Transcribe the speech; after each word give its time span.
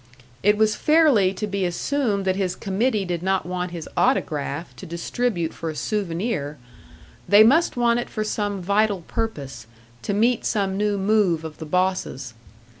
It 0.41 0.57
was 0.57 0.75
fairly 0.75 1.31
to 1.35 1.45
be 1.45 1.63
assumed 1.63 2.25
that 2.25 2.35
his 2.35 2.55
committee 2.55 3.05
did 3.05 3.21
not 3.21 3.45
want 3.45 3.69
his 3.69 3.87
autograph 3.95 4.75
to 4.77 4.87
distribute 4.87 5.53
for 5.53 5.69
a 5.69 5.75
souvenir; 5.75 6.57
they 7.29 7.43
must 7.43 7.77
want 7.77 7.99
it 7.99 8.09
for 8.09 8.23
some 8.23 8.63
vital 8.63 9.01
purpose, 9.01 9.67
to 10.01 10.15
meet 10.15 10.43
some 10.43 10.75
new 10.75 10.97
move 10.97 11.43
of 11.43 11.59
the 11.59 11.67
bosses. 11.67 12.33